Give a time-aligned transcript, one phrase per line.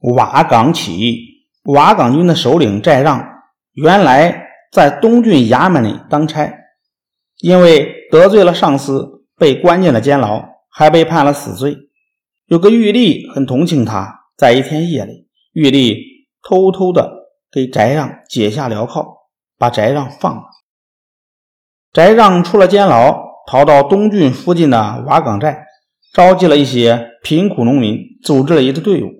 [0.00, 1.18] 瓦岗起义。
[1.64, 3.22] 瓦岗军的首领寨让
[3.74, 6.50] 原来在东郡衙门里当差，
[7.40, 11.76] 因为得罪了上司，被关进了监牢，还被判了死罪。
[12.46, 15.98] 有个狱吏很同情他，在一天夜里，狱吏
[16.42, 17.12] 偷偷的
[17.52, 19.04] 给翟让解下镣铐，
[19.58, 20.44] 把翟让放了。
[21.92, 23.14] 翟让出了监牢，
[23.46, 25.66] 逃到东郡附近的瓦岗寨，
[26.14, 29.17] 召集了一些贫苦农民，组织了一支队伍。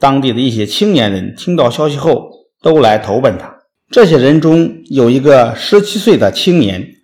[0.00, 2.30] 当地的一些青年人听到消息后，
[2.62, 3.58] 都来投奔他。
[3.90, 6.94] 这些人中有一个十七岁的青年，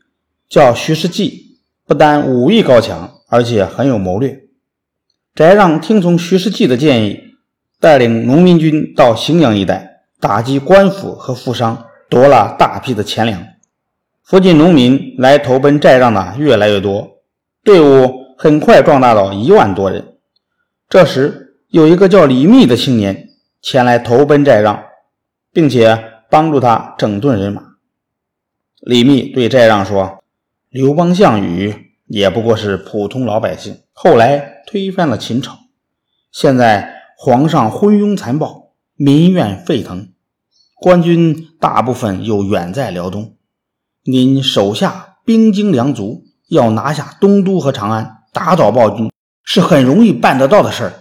[0.48, 4.40] 叫徐世绩，不但武艺高强，而且很有谋略。
[5.34, 7.20] 翟让听从徐世绩的建议，
[7.78, 13.46] 带领农民军到荥阳一带打击官府和富商，夺了大批的钱粮。
[14.24, 17.18] 附近农民来投奔翟让的越来越多，
[17.62, 20.14] 队伍很快壮大到一万多人。
[20.88, 21.45] 这时，
[21.76, 23.28] 有一个叫李密的青年
[23.60, 24.82] 前来投奔翟让，
[25.52, 27.62] 并且帮助他整顿人马。
[28.80, 30.24] 李密对翟让说
[30.72, 35.58] ：“刘邦、项羽也不过是普通老百姓，后来推翻了秦朝，
[36.32, 40.08] 现在皇上昏庸残暴，民怨沸腾，
[40.80, 43.36] 官军大部分又远在辽东，
[44.04, 49.12] 您手下兵精粮足，要拿下东都和长安，打倒暴君，
[49.44, 50.92] 是很容易办得到的事儿。”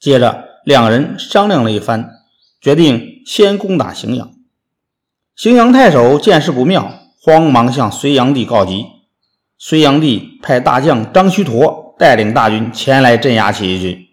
[0.00, 2.10] 接着，两人商量了一番，
[2.60, 4.30] 决定先攻打荥阳。
[5.36, 8.86] 荥阳太守见势不妙，慌忙向隋炀帝告急。
[9.58, 14.06] 隋炀帝派大将张须陀带领大军前来镇压起义军。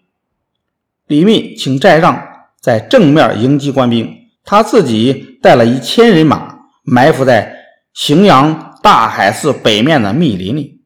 [1.06, 2.20] 李密请寨让
[2.60, 4.12] 在正面迎击官兵，
[4.44, 7.56] 他自己带了一千人马埋伏在
[7.94, 10.80] 荥阳大海寺北面的密林里。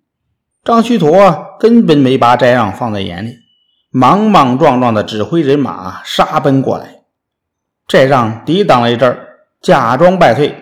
[0.63, 3.37] 张须陀根本没把寨让放在眼里。
[3.93, 7.01] 莽莽撞撞的指挥人马杀奔过来，
[7.89, 9.19] 这让抵挡了一阵
[9.61, 10.55] 假装败退。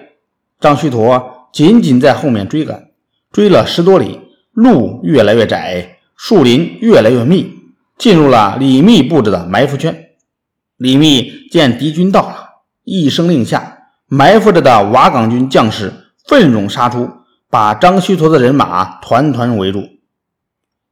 [0.58, 2.88] 张须陀紧紧在后面追赶，
[3.30, 4.18] 追了十多里，
[4.52, 7.54] 路越来越窄，树林越来越密，
[7.98, 10.06] 进入了李密布置的埋伏圈。
[10.78, 15.92] 李密见敌军到了，一声令下，埋伏着的瓦岗军将士
[16.26, 17.10] 奋勇杀出，
[17.50, 19.86] 把张须陀的人马团团围住。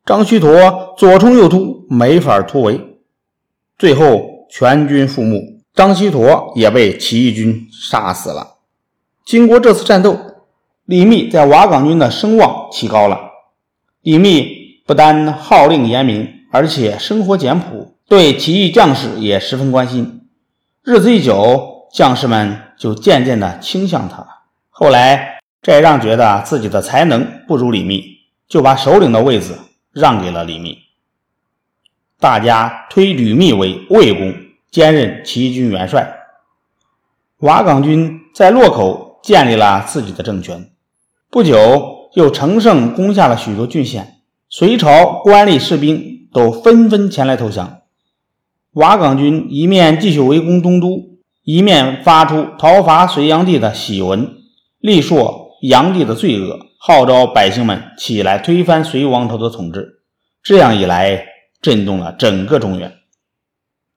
[0.07, 2.81] 张须陀左冲右突，没法突围，
[3.77, 8.59] 最后全军覆没，张须陀也被起义军杀死了。
[9.25, 10.17] 经过这次战斗，
[10.85, 13.19] 李密在瓦岗军的声望提高了。
[14.03, 14.47] 李密
[14.87, 20.21] 不但号令严明，而且生活简朴，对起义将士也十分关心。
[20.85, 24.25] 日子一久，将士们就渐渐地倾向他。
[24.71, 28.05] 后来，翟让觉得自己的才能不如李密，
[28.49, 29.59] 就把首领的位子。
[29.99, 30.77] 让给了李密，
[32.21, 34.35] 大家推吕密为魏公，
[34.71, 36.19] 兼任齐军元帅。
[37.39, 40.69] 瓦岗军在洛口建立了自己的政权，
[41.31, 44.21] 不久又乘胜攻下了许多郡县，
[44.51, 47.79] 隋朝官吏士兵都纷纷前来投降。
[48.73, 54.35] 瓦岗军一面继续围攻东都，一面发出讨伐隋炀帝的檄文，
[54.79, 56.67] 力说炀帝的罪恶。
[56.79, 60.03] 号召百姓们起来推翻隋王朝的统治，
[60.43, 61.25] 这样一来，
[61.61, 62.93] 震动了整个中原。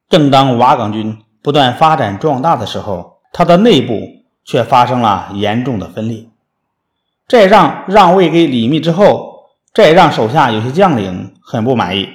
[0.07, 3.99] 正当瓦岗军不断发展壮大的时候，他的内部
[4.43, 6.25] 却发生了严重的分裂。
[7.27, 12.07] 寨让让位给李密之后，寨让手下有些将领很不满意，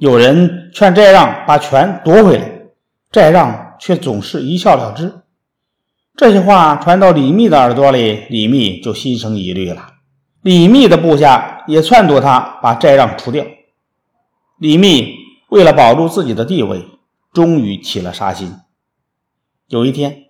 [0.00, 2.50] 有人劝寨让把权夺回来，
[3.12, 5.12] 寨让却总是一笑了之。
[6.16, 9.88] 这些话传到李密的耳朵里，李密就心生疑虑了。
[10.44, 13.42] 李密的部下也撺掇他把寨让除掉。
[14.58, 15.14] 李密
[15.48, 16.84] 为了保住自己的地位，
[17.32, 18.54] 终于起了杀心。
[19.68, 20.24] 有一天，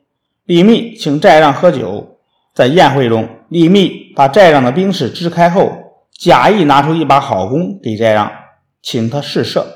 [0.44, 2.20] 李密请寨让喝酒，
[2.54, 5.72] 在宴会中，李密把寨让的兵士支开后，
[6.16, 8.30] 假意拿出一把好弓给寨让，
[8.80, 9.66] 请他试射。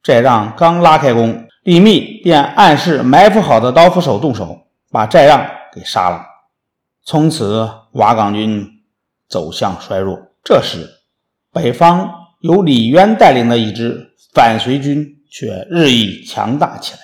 [0.00, 5.44] 寨让刚拉开弓，李密便暗示埋伏好的刀斧手动手，把寨让
[5.74, 6.24] 给杀了。
[7.02, 8.75] 从此，瓦岗军。
[9.28, 10.18] 走向衰弱。
[10.44, 10.88] 这时，
[11.52, 12.08] 北方
[12.40, 17.00] 由李渊带领的一支反隋军却日益强大起来。